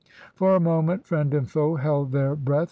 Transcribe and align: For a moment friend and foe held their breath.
For 0.33 0.55
a 0.55 0.59
moment 0.59 1.05
friend 1.05 1.31
and 1.31 1.47
foe 1.47 1.75
held 1.75 2.11
their 2.11 2.35
breath. 2.35 2.59